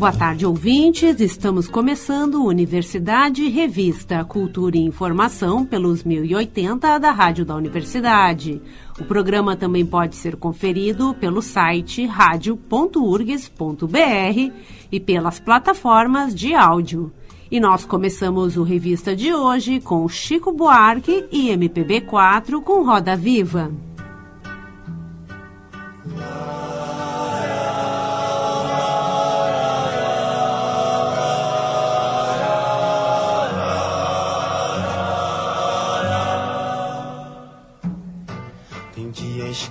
[0.00, 1.20] Boa tarde, ouvintes.
[1.20, 8.62] Estamos começando Universidade Revista Cultura e Informação pelos 1080 da Rádio da Universidade.
[8.98, 14.52] O programa também pode ser conferido pelo site radio.urgs.br
[14.90, 17.12] e pelas plataformas de áudio.
[17.50, 23.70] E nós começamos o Revista de hoje com Chico Buarque e MPB4 com Roda Viva.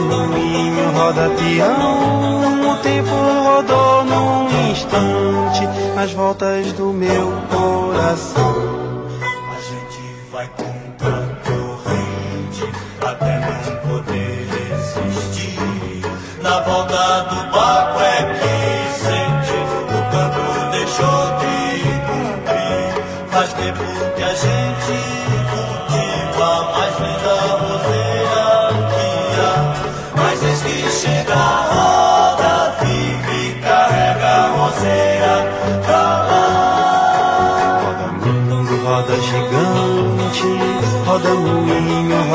[0.00, 8.54] Moinho, roda peão, o tempo rodou num instante nas voltas do meu coração.
[9.50, 12.64] A gente vai contra corrente
[13.00, 16.02] até não poder resistir.
[16.42, 17.79] Na volta do barco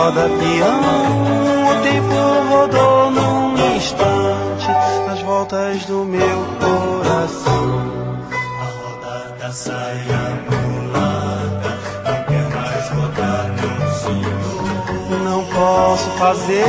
[0.06, 0.82] roda peão.
[1.72, 2.18] O tempo
[2.50, 4.68] rodou num instante
[5.08, 8.22] nas voltas do meu coração.
[8.62, 11.74] A roda da saia mulata
[12.06, 15.24] não quer mais rodar no cinto.
[15.24, 16.66] Não posso fazer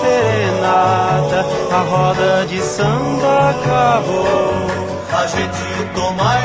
[0.00, 4.80] serenata, a roda de samba acabou.
[5.12, 6.39] A gente toma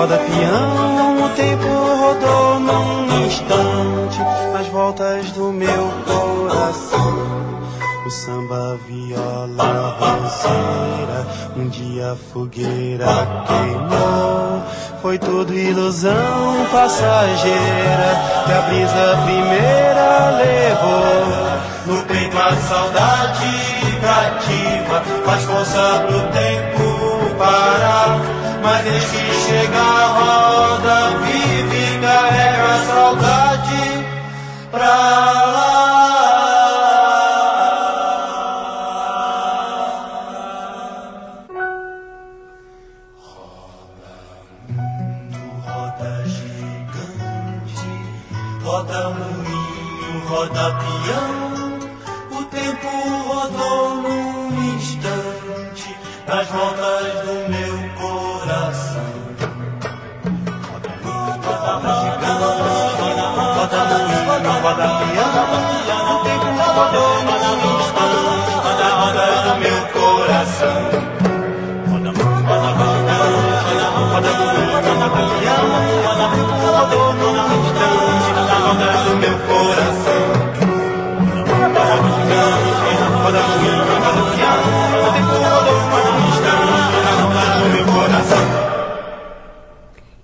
[0.00, 1.66] roda peão, o tempo
[2.00, 4.18] rodou num instante
[4.50, 7.60] nas voltas do meu coração.
[8.06, 13.06] O samba, viola, roceira, um dia a fogueira
[13.46, 14.62] queimou.
[15.02, 21.94] Foi tudo ilusão passageira que a brisa primeira levou.
[21.94, 23.50] No peito a saudade
[24.00, 28.39] cativa, faz força pro tempo parar.
[28.62, 34.06] Mas desde que chega a roda vive e carrega a saudade
[34.70, 35.69] pra lá.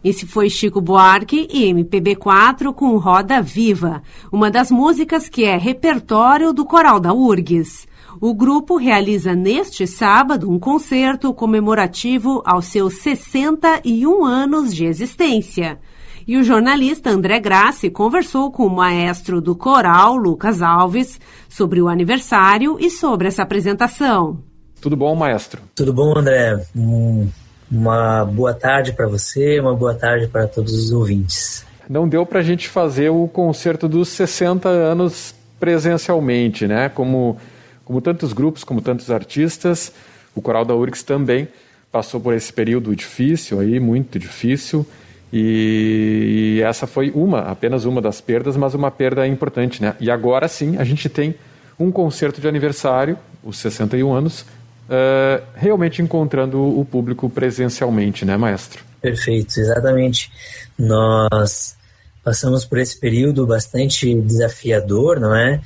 [0.07, 6.53] Esse foi Chico Buarque e MPB4 com Roda Viva, uma das músicas que é repertório
[6.53, 7.89] do Coral da URGS.
[8.21, 15.77] O grupo realiza neste sábado um concerto comemorativo aos seus 61 anos de existência.
[16.25, 21.19] E o jornalista André Grassi conversou com o maestro do coral, Lucas Alves,
[21.49, 24.39] sobre o aniversário e sobre essa apresentação.
[24.81, 25.63] Tudo bom, maestro?
[25.75, 26.65] Tudo bom, André?
[26.77, 27.29] Um,
[27.71, 31.65] uma boa tarde para você, uma boa tarde para todos os ouvintes.
[31.89, 36.89] Não deu para a gente fazer o concerto dos 60 anos presencialmente, né?
[36.89, 37.37] Como,
[37.85, 39.93] como tantos grupos, como tantos artistas,
[40.35, 41.49] o Coral da URGS também
[41.91, 44.87] passou por esse período difícil aí, muito difícil,
[45.33, 49.95] E essa foi uma, apenas uma das perdas, mas uma perda importante, né?
[49.99, 51.35] E agora sim, a gente tem
[51.79, 54.45] um concerto de aniversário, os 61 anos,
[54.89, 58.85] uh, realmente encontrando o público presencialmente, né, maestro?
[59.01, 60.31] Perfeito, exatamente.
[60.79, 61.77] Nós
[62.25, 65.61] passamos por esse período bastante desafiador, não é?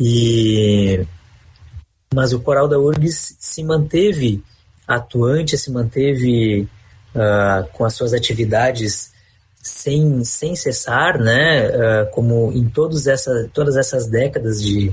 [0.00, 1.06] E
[2.14, 4.42] mas o coral da URGS se manteve
[4.86, 6.68] atuante, se manteve
[7.14, 9.12] uh, com as suas atividades
[9.62, 11.68] sem, sem cessar, né?
[11.68, 14.92] Uh, como em todos essa, todas essas décadas de,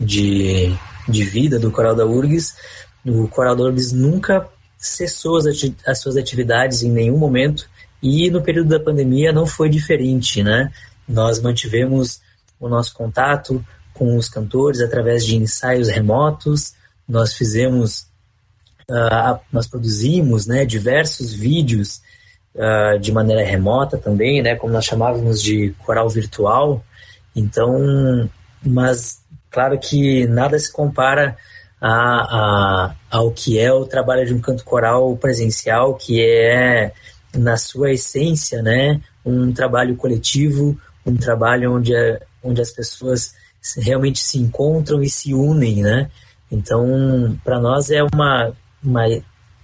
[0.00, 0.74] de,
[1.08, 2.54] de vida do coral da URGS,
[3.04, 4.48] o coral URGS nunca
[4.78, 5.46] cessou as,
[5.86, 7.68] as suas atividades em nenhum momento
[8.02, 10.70] e no período da pandemia não foi diferente, né?
[11.08, 12.20] Nós mantivemos
[12.60, 16.74] o nosso contato com os cantores através de ensaios remotos.
[17.08, 18.06] Nós fizemos,
[18.90, 22.02] uh, nós produzimos, né, diversos vídeos
[22.54, 26.84] uh, de maneira remota também, né, como nós chamávamos de coral virtual.
[27.34, 28.28] Então,
[28.62, 31.36] mas claro que nada se compara
[31.86, 36.94] a, a, ao que é o trabalho de um canto coral presencial, que é
[37.36, 41.92] na sua essência, né, um trabalho coletivo, um trabalho onde,
[42.42, 43.34] onde as pessoas
[43.76, 46.10] realmente se encontram e se unem, né?
[46.50, 48.52] Então, para nós é uma,
[48.82, 49.02] uma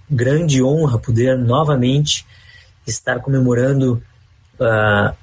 [0.07, 2.23] grande honra poder novamente
[2.85, 4.01] estar comemorando
[4.59, 5.15] uh,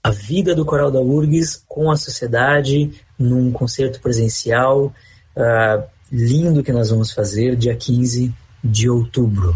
[0.00, 4.92] a vida do Coral da URGS com a sociedade num concerto presencial
[5.36, 9.54] uh, lindo que nós vamos fazer dia 15 de outubro.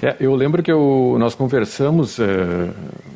[0.00, 2.26] É, eu lembro que eu, nós conversamos é,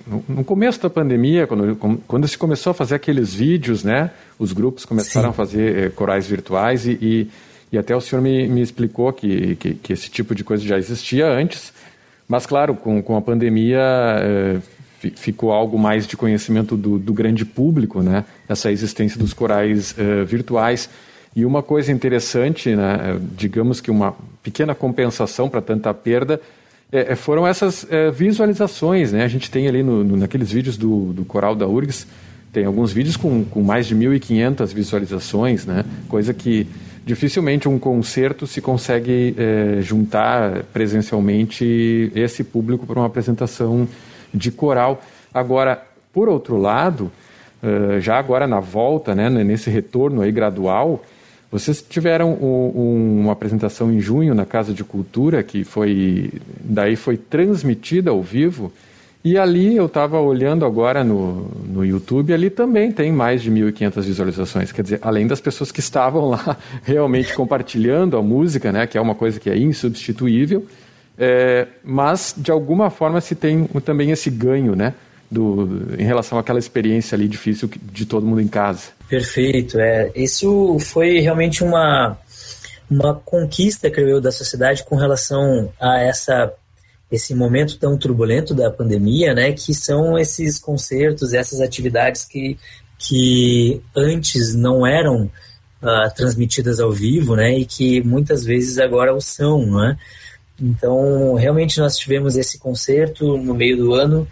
[0.07, 4.11] no, no, começo da pandemia, quando, quando se começou a fazer aqueles vídeos, né?
[4.39, 5.31] Os grupos começaram Sim.
[5.31, 7.31] a fazer é, corais virtuais e, e,
[7.73, 10.79] e, até o senhor me, me explicou que, que, que, esse tipo de coisa já
[10.79, 11.73] existia antes,
[12.29, 14.59] mas claro, com, com a pandemia é,
[15.17, 18.25] ficou algo mais de conhecimento do, do, grande público, né?
[18.49, 19.95] Essa existência dos corais
[20.27, 20.89] virtuais.
[21.37, 26.41] E uma coisa interessante, né, digamos que uma pequena compensação para tanta perda,
[26.91, 29.23] é, é, foram essas é, visualizações, né?
[29.23, 32.07] A gente tem ali no, no, naqueles vídeos do, do Coral da URGS,
[32.53, 35.85] tem alguns vídeos com, com mais de 1.500 visualizações, né?
[36.09, 36.67] Coisa que
[37.05, 43.87] dificilmente um concerto se consegue é, juntar presencialmente esse público para uma apresentação
[44.33, 45.03] de coral.
[45.35, 45.83] Agora,
[46.13, 47.13] por outro lado,
[47.63, 51.05] uh, já agora na volta, né, nesse retorno aí gradual,
[51.59, 56.31] vocês tiveram um, uma apresentação em junho na Casa de Cultura que foi
[56.61, 58.73] daí foi transmitida ao vivo
[59.27, 64.03] e ali eu estava olhando agora no, no YouTube, ali também tem mais de 1.500
[64.03, 64.71] visualizações.
[64.71, 69.01] Quer dizer, além das pessoas que estavam lá realmente compartilhando a música, né, que é
[69.01, 70.65] uma coisa que é insubstituível,
[71.19, 74.95] é, mas de alguma forma se tem também esse ganho, né,
[75.31, 78.89] do, em relação àquela experiência ali difícil de todo mundo em casa.
[79.09, 80.11] Perfeito, é.
[80.15, 82.19] Isso foi realmente uma,
[82.91, 86.53] uma conquista, creio eu, da sociedade com relação a essa
[87.11, 92.59] esse momento tão turbulento da pandemia, né, que são esses concertos, essas atividades que,
[92.99, 95.31] que antes não eram
[95.83, 99.97] uh, transmitidas ao vivo, né, e que muitas vezes agora o são, né.
[100.61, 104.27] Então, realmente nós tivemos esse concerto no meio do ano,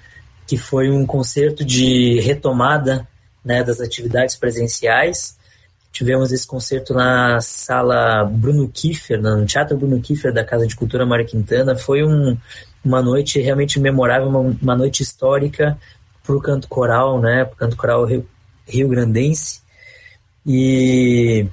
[0.47, 3.07] que foi um concerto de retomada
[3.45, 5.37] né, das atividades presenciais.
[5.93, 11.07] Tivemos esse concerto na sala Bruno Kiefer, no Teatro Bruno Kiefer da Casa de Cultura
[11.07, 11.77] Mário Quintana.
[11.77, 12.37] Foi um,
[12.85, 15.79] uma noite realmente memorável, uma, uma noite histórica
[16.23, 18.27] para o canto coral, né, para o canto coral rio,
[18.67, 19.63] rio Grandense.
[20.47, 21.47] E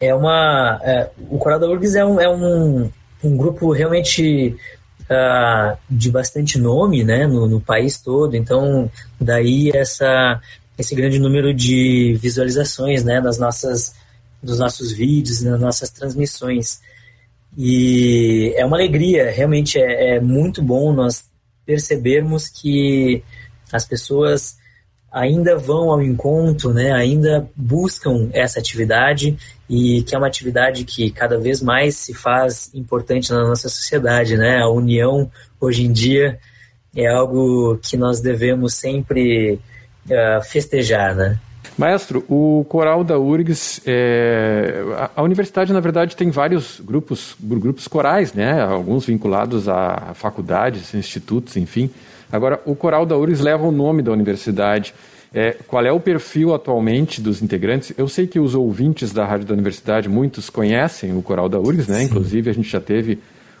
[0.00, 0.80] é uma.
[0.82, 2.90] É, o Coral da URGS é um, é um,
[3.22, 4.56] um grupo realmente
[5.10, 8.90] uh, de bastante nome né, no, no, país todo, então
[9.20, 10.40] daí essa,
[10.78, 13.94] esse grande número de visualizações né, nas nossas,
[14.42, 16.80] dos nossos vídeos, nas nossas transmissões.
[17.56, 21.24] E é uma alegria, realmente é, é muito bom nós
[21.66, 23.22] percebermos que
[23.72, 24.56] as pessoas
[25.12, 29.36] ainda vão ao encontro, né, ainda buscam essa atividade
[29.68, 34.36] e que é uma atividade que cada vez mais se faz importante na nossa sociedade,
[34.36, 34.60] né?
[34.60, 36.38] A união hoje em dia
[36.94, 39.58] é algo que nós devemos sempre
[40.06, 41.38] uh, festejar, né?
[41.78, 47.88] Maestro, o coral da URGS, é, a, a, universidade na verdade tem vários grupos, grupos
[47.88, 48.60] corais, né?
[48.60, 51.90] Alguns vinculados a faculdades, institutos, enfim.
[52.32, 54.94] Agora, o coral da URGS leva o nome da universidade.
[55.34, 57.92] É, qual é o perfil atualmente dos integrantes?
[57.96, 61.88] Eu sei que os ouvintes da Rádio da Universidade, muitos conhecem o Coral da URGS,
[61.88, 62.02] né?
[62.02, 63.18] Inclusive, a gente já teve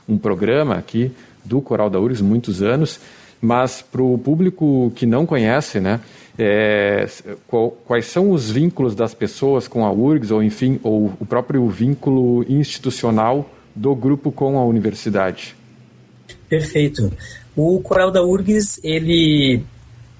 [0.08, 1.12] um programa aqui
[1.44, 2.98] do Coral da URGS muitos anos.
[3.40, 5.98] mas para o público que não conhece, né,
[6.38, 7.08] é,
[7.48, 11.68] qual, quais são os vínculos das pessoas com a URGS, ou enfim, ou o próprio
[11.68, 15.56] vínculo institucional do grupo com a universidade?
[16.48, 17.12] Perfeito.
[17.54, 19.64] O coral da URGS, ele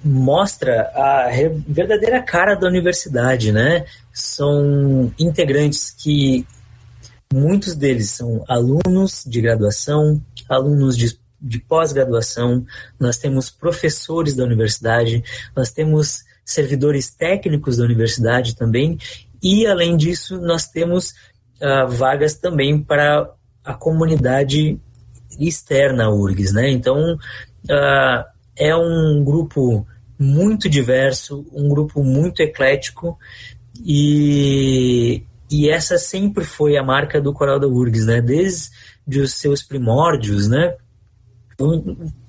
[0.05, 1.29] mostra a
[1.67, 3.85] verdadeira cara da universidade, né?
[4.13, 6.47] São integrantes que
[7.33, 12.65] muitos deles são alunos de graduação, alunos de, de pós-graduação,
[13.01, 15.25] nós temos professores da universidade,
[15.57, 18.99] nós temos servidores técnicos da universidade também,
[19.43, 21.11] e além disso, nós temos
[21.61, 23.31] uh, vagas também para
[23.65, 24.79] a comunidade
[25.39, 26.71] externa à URGS, né?
[26.71, 28.25] Então, uh,
[28.57, 29.87] é um grupo
[30.19, 33.19] muito diverso, um grupo muito eclético
[33.85, 38.21] e, e essa sempre foi a marca do Coral da URGS, né?
[38.21, 40.75] Desde os seus primórdios, né?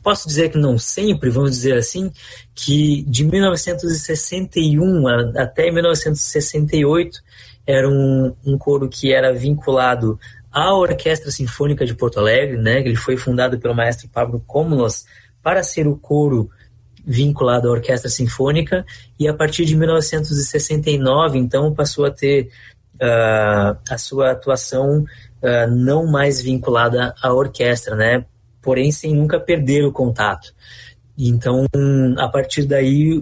[0.02, 2.12] Posso dizer que não sempre, vamos dizer assim,
[2.54, 5.08] que de 1961
[5.38, 7.20] até 1968
[7.66, 10.20] era um, um coro que era vinculado
[10.54, 12.80] à Orquestra Sinfônica de Porto Alegre, né?
[12.80, 15.06] Ele foi fundado pelo maestro Pablo Comulos
[15.42, 16.50] para ser o coro
[17.06, 18.86] vinculado à orquestra sinfônica
[19.20, 22.50] e a partir de 1969 então passou a ter
[22.96, 28.26] uh, a sua atuação uh, não mais vinculada à orquestra, né?
[28.62, 30.54] Porém sem nunca perder o contato.
[31.18, 31.66] Então
[32.18, 33.22] a partir daí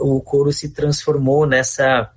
[0.00, 2.10] o coro se transformou nessa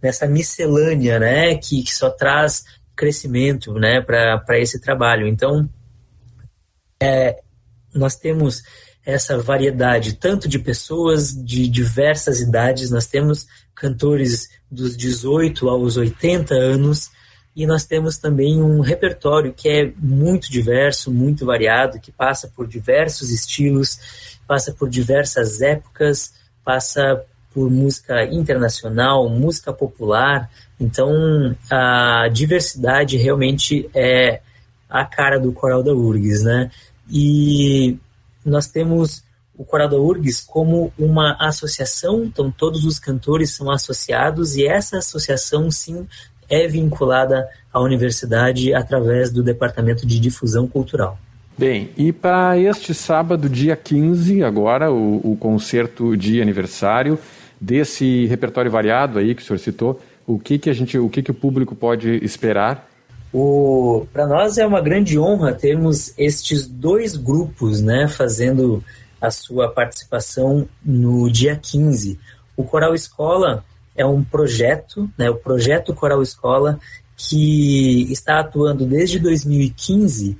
[0.00, 1.54] nessa miscelânea, né?
[1.56, 2.64] Que, que só traz
[3.02, 4.00] crescimento, né?
[4.00, 5.26] Para esse trabalho.
[5.26, 5.68] Então
[7.02, 7.42] é,
[7.92, 8.62] nós temos
[9.04, 12.92] essa variedade, tanto de pessoas de diversas idades.
[12.92, 17.10] Nós temos cantores dos 18 aos 80 anos
[17.56, 22.68] e nós temos também um repertório que é muito diverso, muito variado, que passa por
[22.68, 27.20] diversos estilos, passa por diversas épocas, passa
[27.52, 30.48] por música internacional, música popular.
[30.82, 34.40] Então, a diversidade realmente é
[34.88, 36.70] a cara do coral da URGS, né?
[37.10, 37.96] E
[38.44, 39.22] nós temos
[39.56, 44.98] o Coral da URGS como uma associação, então todos os cantores são associados e essa
[44.98, 46.06] associação sim
[46.48, 51.18] é vinculada à universidade através do Departamento de Difusão Cultural.
[51.56, 57.18] Bem, e para este sábado, dia 15, agora, o, o concerto de aniversário
[57.60, 61.22] desse repertório variado aí que o senhor citou, o que, que a gente, o que,
[61.22, 62.88] que o público pode esperar
[64.12, 68.84] para nós é uma grande honra termos estes dois grupos né, fazendo
[69.18, 72.20] a sua participação no dia 15.
[72.54, 73.64] O Coral Escola
[73.96, 76.78] é um projeto, né, o projeto Coral Escola,
[77.16, 80.36] que está atuando desde 2015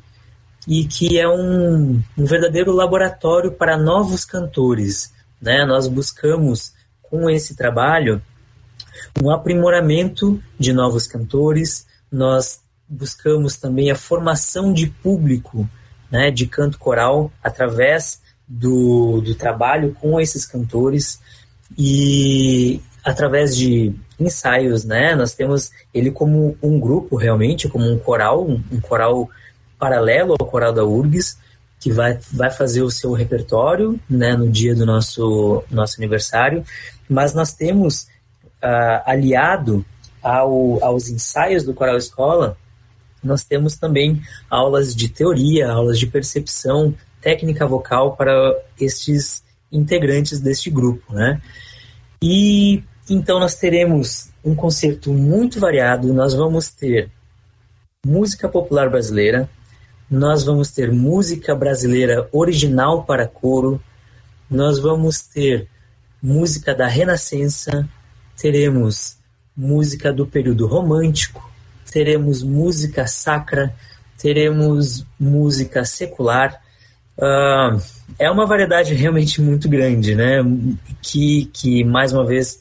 [0.68, 5.14] e que é um, um verdadeiro laboratório para novos cantores.
[5.40, 5.64] Né?
[5.64, 8.20] Nós buscamos, com esse trabalho,
[9.22, 15.68] um aprimoramento de novos cantores, nós buscamos também a formação de público
[16.10, 21.18] né, de canto coral através do, do trabalho com esses cantores
[21.76, 25.14] e através de ensaios, né?
[25.14, 29.28] Nós temos ele como um grupo realmente, como um coral, um, um coral
[29.78, 31.38] paralelo ao coral da URGS,
[31.80, 36.64] que vai, vai fazer o seu repertório né, no dia do nosso, nosso aniversário,
[37.08, 38.06] mas nós temos
[38.62, 39.84] uh, aliado
[40.22, 42.56] ao, aos ensaios do Coral Escola
[43.22, 50.68] nós temos também aulas de teoria, aulas de percepção, técnica vocal para estes integrantes deste
[50.68, 51.40] grupo, né?
[52.20, 57.08] E então nós teremos um concerto muito variado, nós vamos ter
[58.04, 59.48] música popular brasileira,
[60.10, 63.80] nós vamos ter música brasileira original para coro,
[64.50, 65.68] nós vamos ter
[66.20, 67.88] música da Renascença,
[68.42, 69.16] teremos
[69.56, 71.48] música do período romântico,
[71.92, 73.72] teremos música sacra,
[74.20, 76.60] teremos música secular.
[77.16, 77.80] Uh,
[78.18, 80.38] é uma variedade realmente muito grande, né?
[81.00, 82.58] Que, que mais uma vez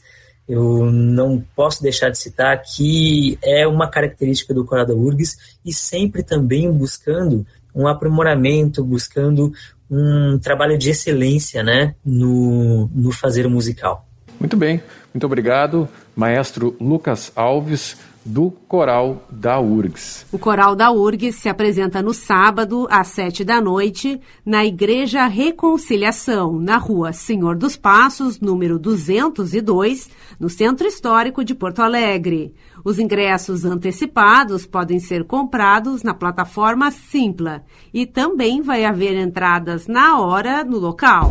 [0.48, 5.72] eu não posso deixar de citar que é uma característica do Coral da URGS e
[5.72, 9.52] sempre também buscando um aprimoramento, buscando
[9.90, 14.06] um trabalho de excelência né, no, no fazer musical.
[14.42, 14.82] Muito bem,
[15.14, 20.26] muito obrigado, maestro Lucas Alves, do Coral da URGS.
[20.32, 26.58] O Coral da URGS se apresenta no sábado, às sete da noite, na Igreja Reconciliação,
[26.58, 32.52] na rua Senhor dos Passos, número 202, no Centro Histórico de Porto Alegre.
[32.84, 37.62] Os ingressos antecipados podem ser comprados na plataforma Simpla
[37.94, 41.30] e também vai haver entradas na hora no local.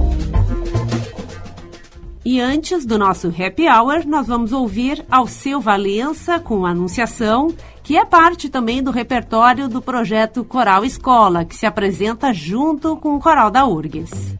[2.23, 7.51] E antes do nosso happy hour, nós vamos ouvir Alceu Valença com Anunciação,
[7.81, 13.15] que é parte também do repertório do projeto Coral Escola, que se apresenta junto com
[13.15, 14.35] o Coral da URGS.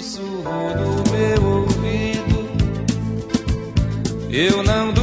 [0.00, 2.48] sussurro no meu ouvido.
[4.30, 5.01] Eu não duvido.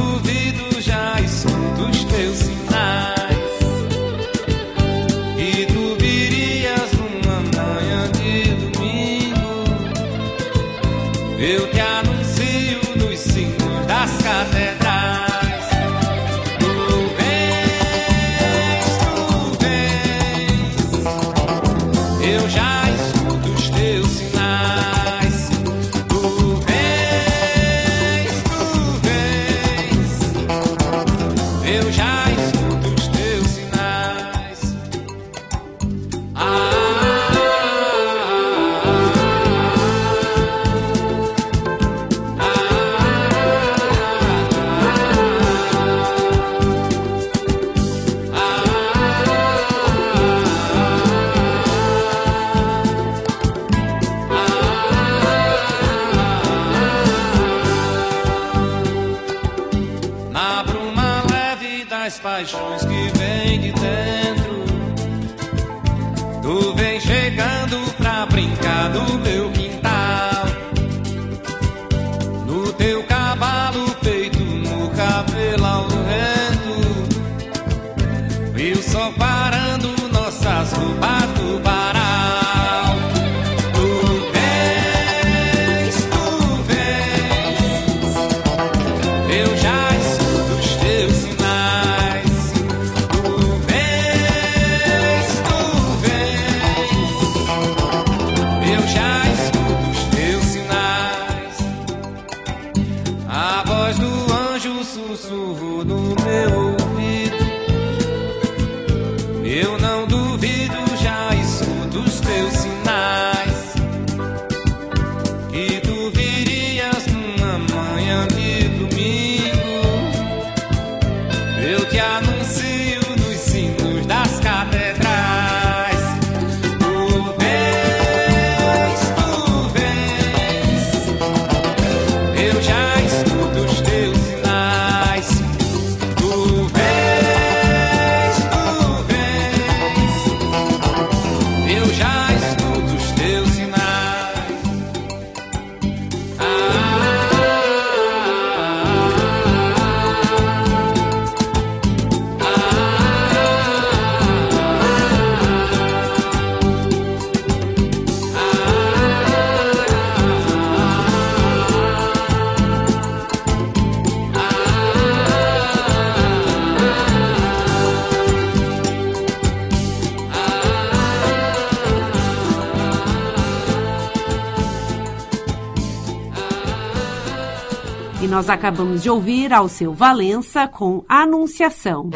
[178.40, 182.08] Nós acabamos de ouvir Alceu Valença com Anunciação.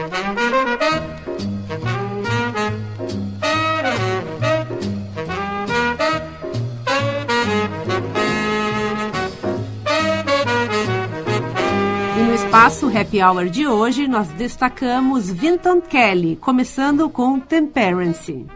[12.17, 18.47] E no espaço Happy Hour de hoje, nós destacamos Vinton Kelly, começando com Temperance.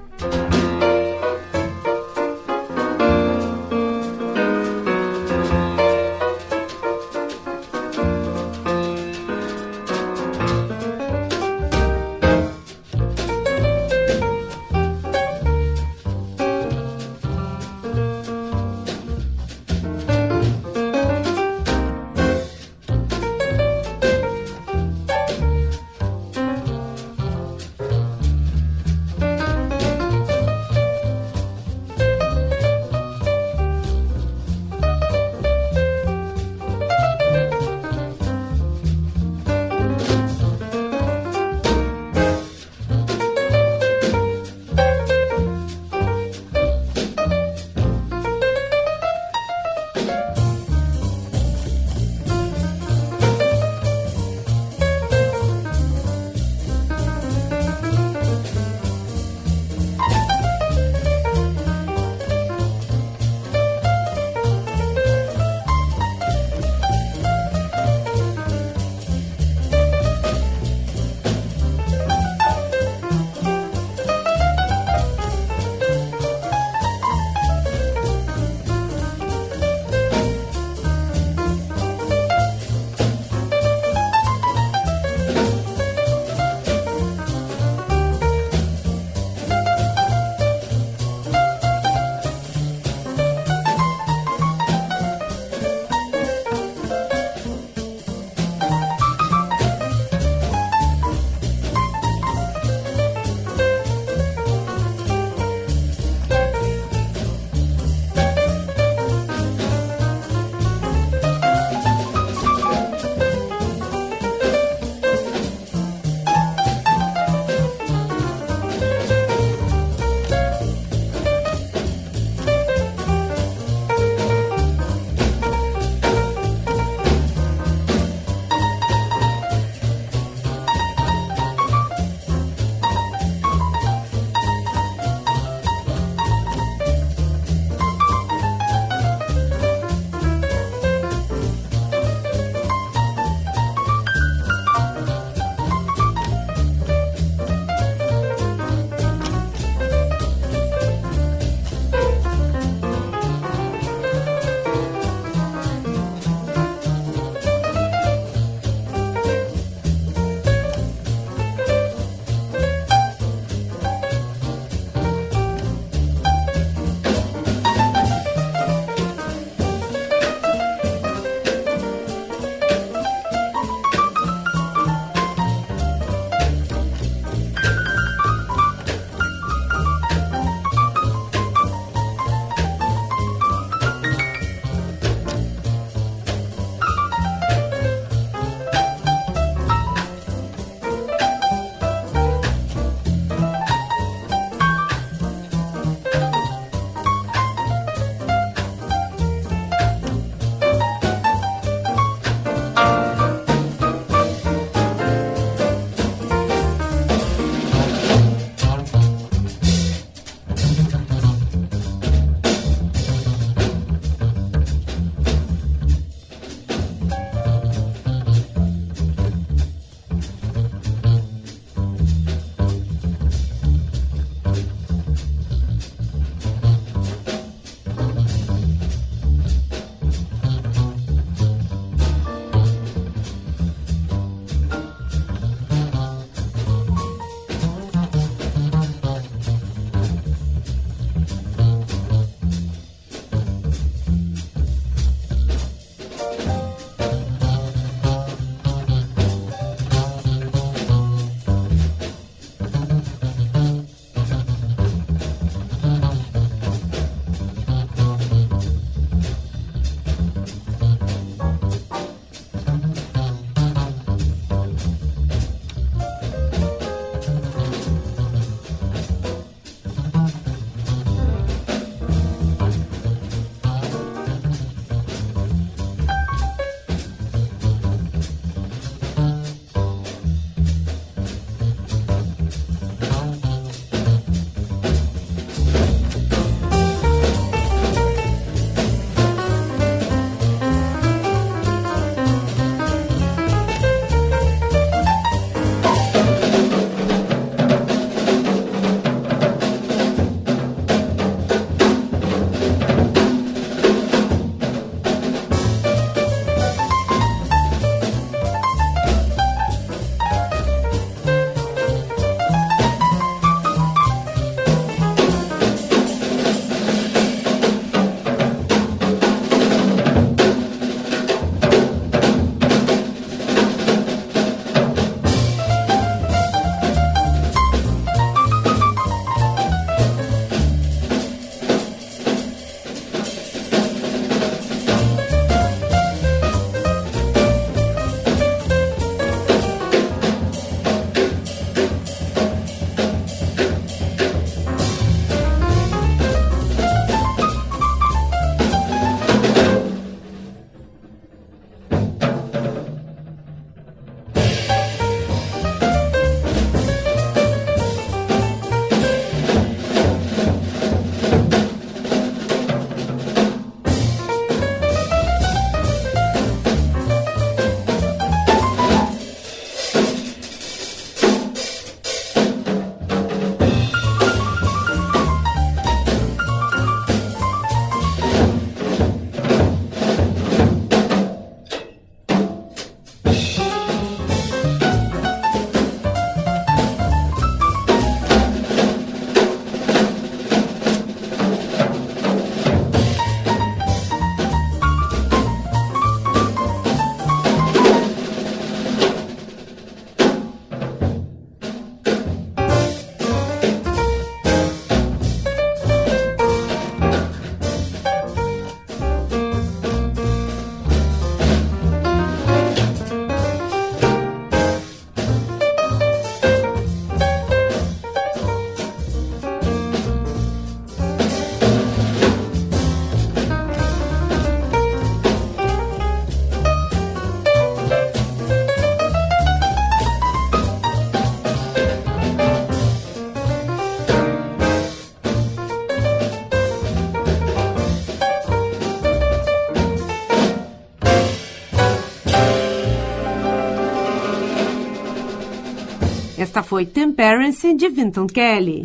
[446.63, 448.83] Foi Temperance, de Vinton Kelly.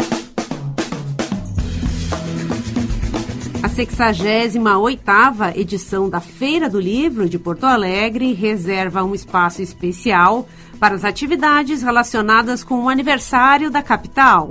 [3.62, 10.47] A 68ª edição da Feira do Livro de Porto Alegre reserva um espaço especial
[10.79, 14.49] para as atividades relacionadas com o aniversário da capital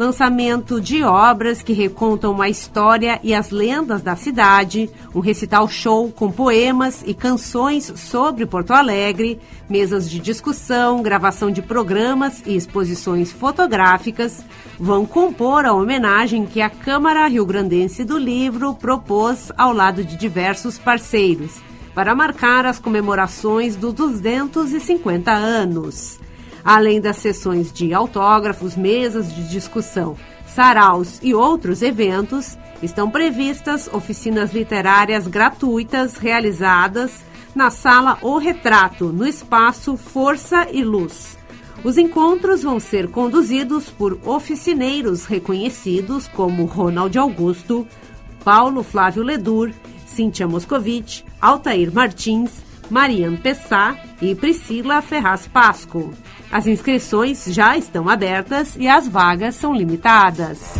[0.00, 6.10] lançamento de obras que recontam a história e as lendas da cidade, um recital show
[6.10, 13.30] com poemas e canções sobre Porto Alegre, mesas de discussão, gravação de programas e exposições
[13.30, 14.42] fotográficas
[14.78, 20.16] vão compor a homenagem que a Câmara Rio Grandense do Livro propôs ao lado de
[20.16, 21.60] diversos parceiros
[21.94, 26.18] para marcar as comemorações dos 250 anos.
[26.64, 34.52] Além das sessões de autógrafos, mesas de discussão, saraus e outros eventos, estão previstas oficinas
[34.52, 37.12] literárias gratuitas realizadas
[37.54, 41.38] na sala O Retrato, no espaço Força e Luz.
[41.82, 47.86] Os encontros vão ser conduzidos por oficineiros reconhecidos como Ronald Augusto,
[48.44, 49.72] Paulo Flávio Ledur,
[50.06, 52.50] Cíntia Moscovitch, Altair Martins,
[52.90, 56.12] Mariane Pessá e Priscila Ferraz Pasco.
[56.50, 60.74] As inscrições já estão abertas e as vagas são limitadas.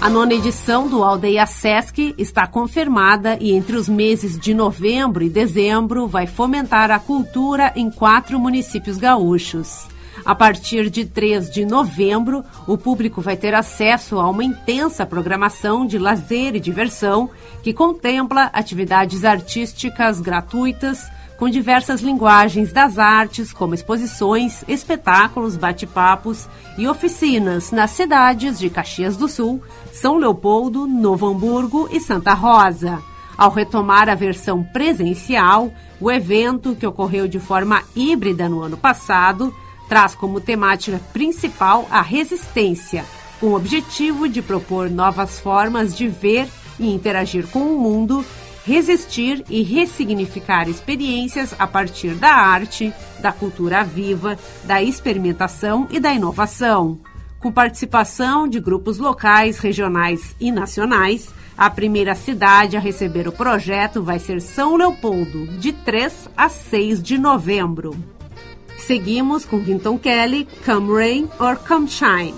[0.00, 5.28] A nona edição do Aldeia Sesc está confirmada e entre os meses de novembro e
[5.28, 9.91] dezembro vai fomentar a cultura em quatro municípios gaúchos.
[10.24, 15.84] A partir de 3 de novembro, o público vai ter acesso a uma intensa programação
[15.84, 17.28] de lazer e diversão
[17.62, 26.86] que contempla atividades artísticas gratuitas com diversas linguagens das artes, como exposições, espetáculos, bate-papos e
[26.86, 29.60] oficinas nas cidades de Caxias do Sul,
[29.92, 33.02] São Leopoldo, Novo Hamburgo e Santa Rosa.
[33.36, 39.52] Ao retomar a versão presencial, o evento, que ocorreu de forma híbrida no ano passado,
[39.88, 43.04] traz como temática principal a resistência,
[43.40, 48.24] com o objetivo de propor novas formas de ver e interagir com o mundo,
[48.64, 56.12] resistir e ressignificar experiências a partir da arte, da cultura viva, da experimentação e da
[56.12, 56.98] inovação.
[57.40, 64.02] Com participação de grupos locais, regionais e nacionais, a primeira cidade a receber o projeto
[64.02, 68.21] vai ser São Leopoldo, de 3 a 6 de novembro.
[68.86, 72.34] Seguimos com Vinton Kelly, Come Rain or Come Shine.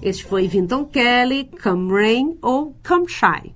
[0.00, 3.52] Este foi Vinton Kelly, Come Rain ou Come Shy.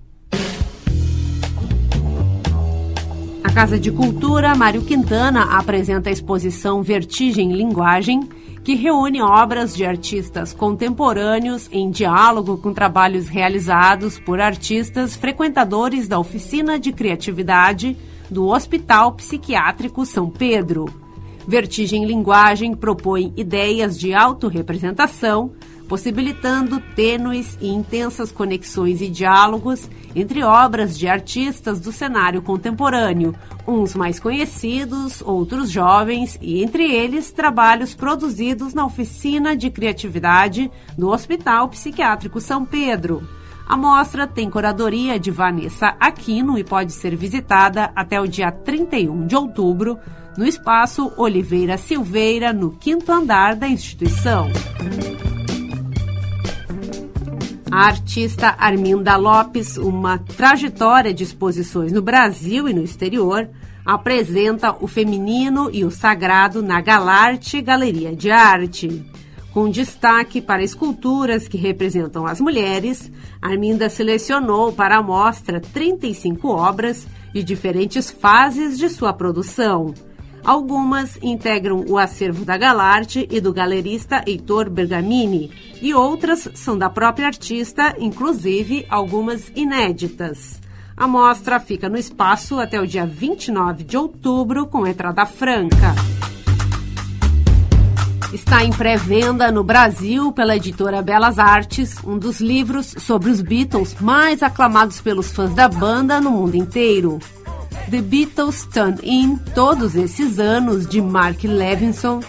[3.45, 8.29] A Casa de Cultura Mário Quintana apresenta a exposição Vertigem Linguagem,
[8.65, 16.19] que reúne obras de artistas contemporâneos em diálogo com trabalhos realizados por artistas frequentadores da
[16.19, 17.97] Oficina de Criatividade
[18.29, 20.87] do Hospital Psiquiátrico São Pedro.
[21.47, 25.53] Vertigem Linguagem propõe ideias de autorrepresentação,
[25.93, 33.35] possibilitando tênues e intensas conexões e diálogos entre obras de artistas do cenário contemporâneo,
[33.69, 41.11] uns mais conhecidos, outros jovens, e entre eles trabalhos produzidos na Oficina de Criatividade do
[41.11, 43.29] Hospital Psiquiátrico São Pedro.
[43.69, 49.27] A mostra tem curadoria de Vanessa Aquino e pode ser visitada até o dia 31
[49.27, 49.99] de outubro
[50.39, 54.49] no espaço Oliveira Silveira, no quinto andar da instituição.
[57.73, 63.49] A artista Arminda Lopes, uma trajetória de exposições no Brasil e no exterior,
[63.83, 69.03] apresenta o feminino e o sagrado na Galarte Galeria de Arte.
[69.55, 73.11] Com destaque para esculturas que representam as mulheres,
[73.41, 79.95] Arminda selecionou para a mostra 35 obras de diferentes fases de sua produção.
[80.45, 86.91] Algumas integram o acervo da Galarte e do galerista Heitor Bergamini, e outras são da
[86.91, 90.61] própria artista, inclusive algumas inéditas.
[90.97, 95.95] A mostra fica no espaço até o dia 29 de outubro, com entrada franca.
[98.33, 103.95] Está em pré-venda no Brasil pela editora Belas Artes, um dos livros sobre os Beatles
[104.01, 107.21] mais aclamados pelos fãs da banda no mundo inteiro.
[107.91, 112.21] The Beatles Turn In, todos esses anos, de Mark Levinson,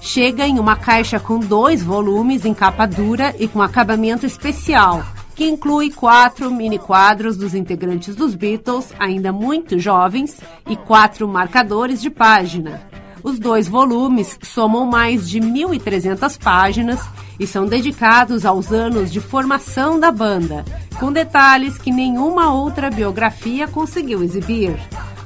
[0.00, 5.44] chega em uma caixa com dois volumes em capa dura e com acabamento especial, que
[5.44, 12.08] inclui quatro mini quadros dos integrantes dos Beatles, ainda muito jovens, e quatro marcadores de
[12.08, 12.91] página.
[13.22, 17.00] Os dois volumes somam mais de 1.300 páginas
[17.38, 20.64] e são dedicados aos anos de formação da banda,
[20.98, 24.76] com detalhes que nenhuma outra biografia conseguiu exibir.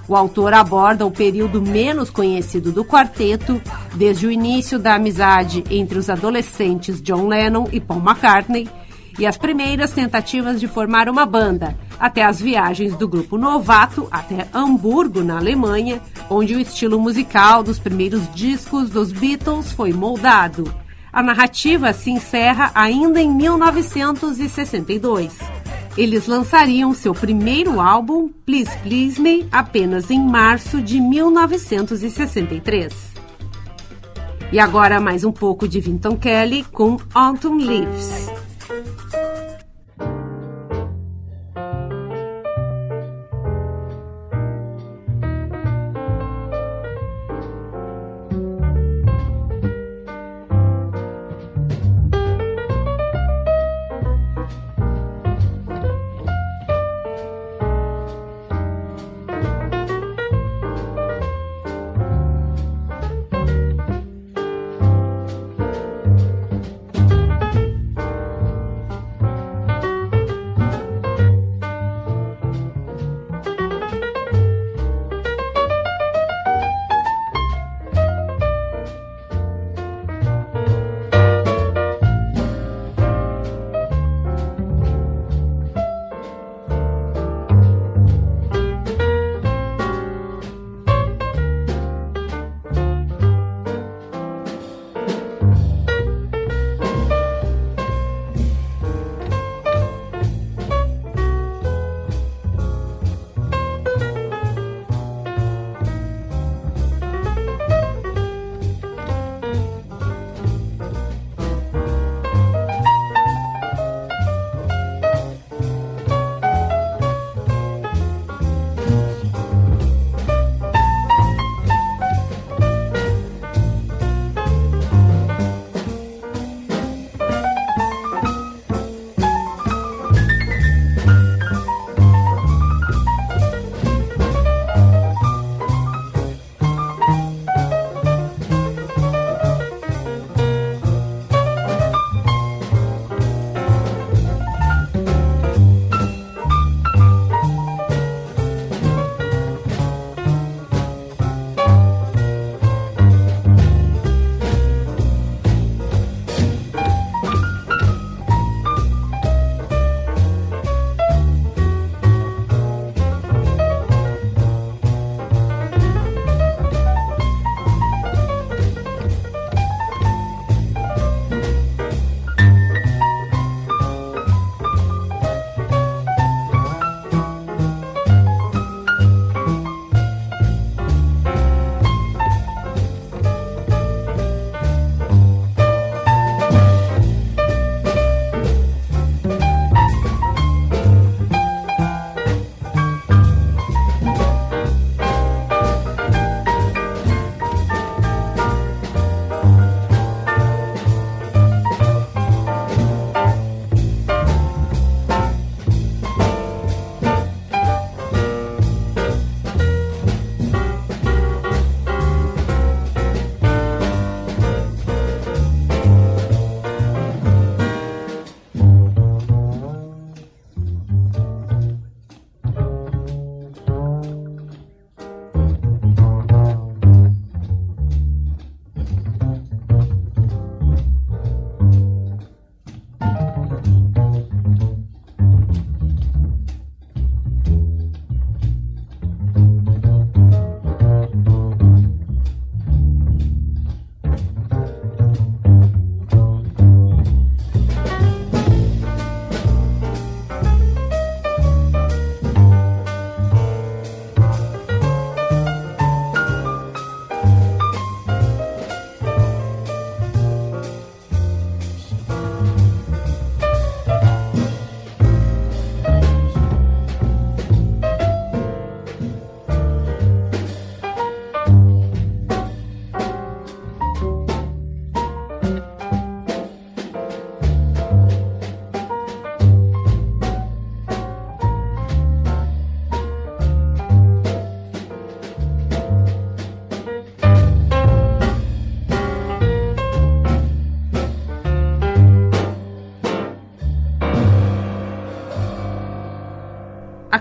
[0.08, 3.60] O autor aborda o período menos conhecido do quarteto,
[3.94, 8.68] desde o início da amizade entre os adolescentes John Lennon e Paul McCartney
[9.18, 14.46] e as primeiras tentativas de formar uma banda, até as viagens do grupo novato até
[14.52, 20.70] Hamburgo, na Alemanha, onde o estilo musical dos primeiros discos dos Beatles foi moldado.
[21.12, 25.38] A narrativa se encerra ainda em 1962.
[25.96, 32.92] Eles lançariam seu primeiro álbum, Please Please Me, apenas em março de 1963.
[34.52, 38.30] E agora mais um pouco de Vinton Kelly com Autumn Leaves.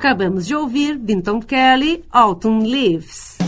[0.06, 3.40] Acabamos de ouvir Vinton Kelly, Autumn Leaves.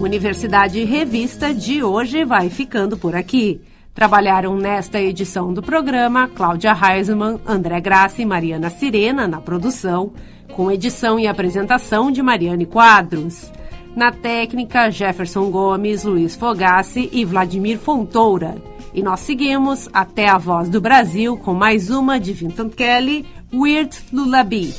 [0.00, 3.60] Universidade Revista de hoje vai ficando por aqui.
[3.92, 10.14] Trabalharam nesta edição do programa Cláudia Heisman, André Graça e Mariana Sirena na produção,
[10.54, 13.52] com edição e apresentação de Mariane Quadros.
[13.94, 18.79] Na técnica, Jefferson Gomes, Luiz Fogassi e Vladimir Fontoura.
[18.92, 23.96] E nós seguimos até a Voz do Brasil com mais uma de Vinton Kelly, Weird
[24.12, 24.74] Lullaby.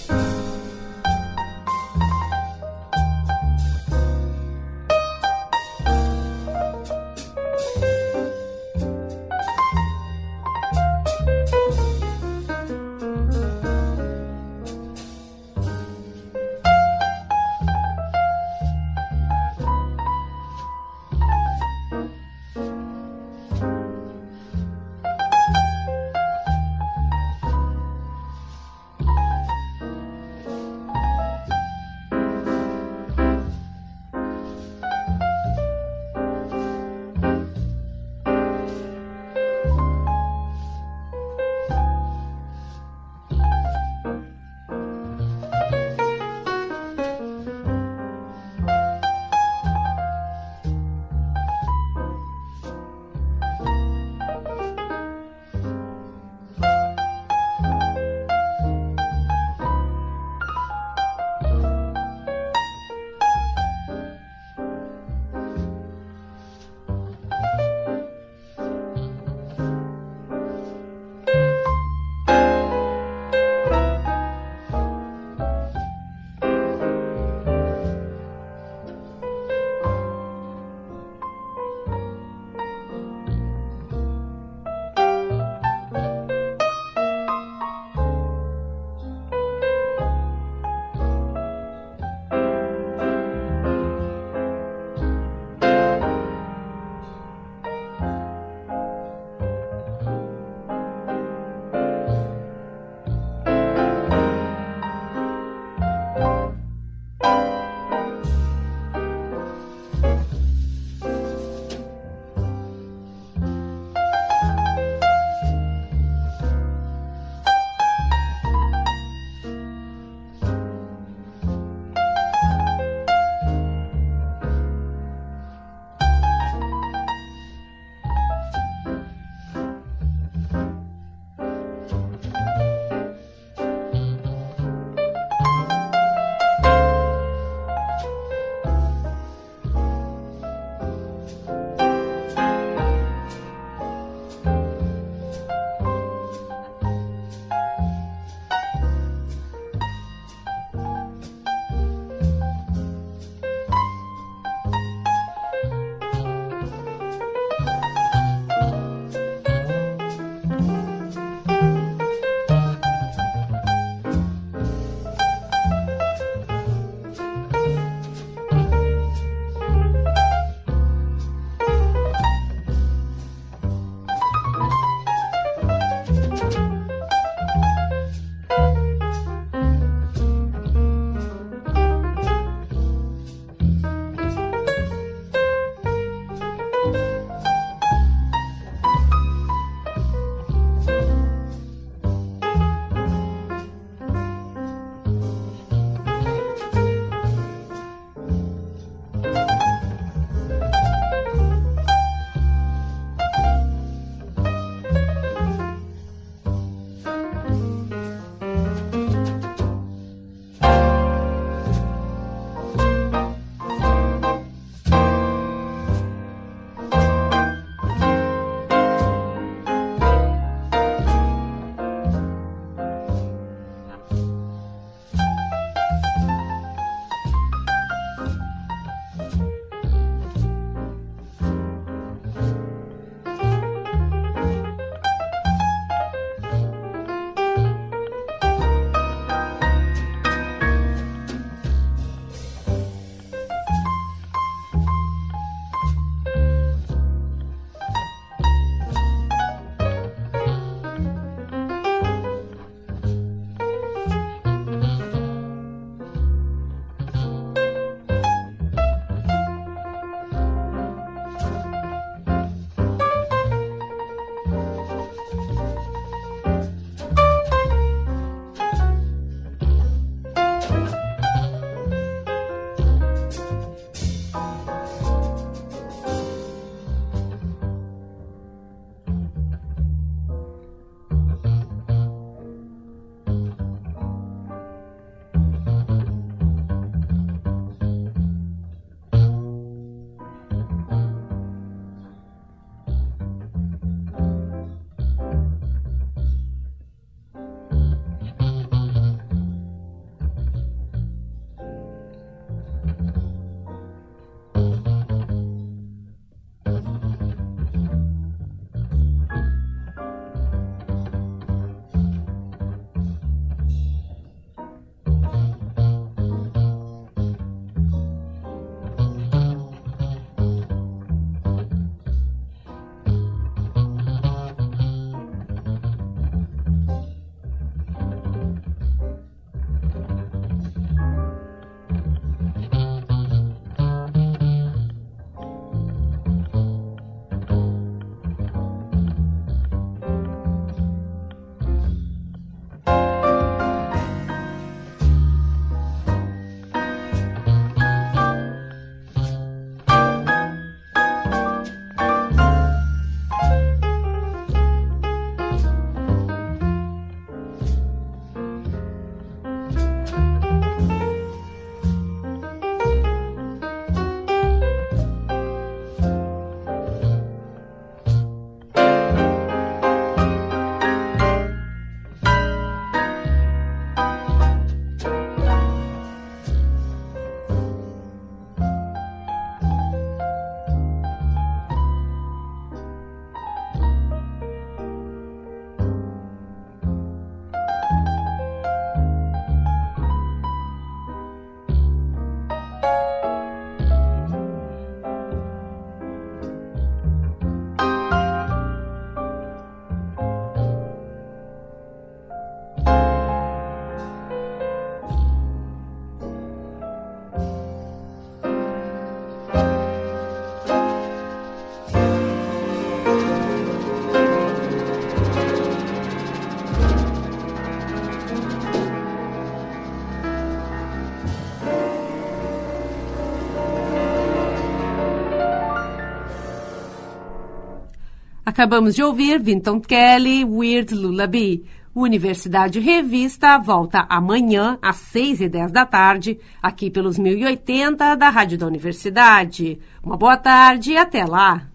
[428.62, 431.66] Acabamos de ouvir Vinton Kelly, Weird Lullaby.
[431.96, 438.60] Universidade Revista volta amanhã às 6 e 10 da tarde, aqui pelos 1080 da Rádio
[438.60, 439.80] da Universidade.
[440.04, 441.71] Uma boa tarde e até lá!